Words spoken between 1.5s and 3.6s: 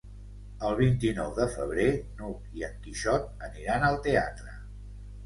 febrer n'Hug i en Quixot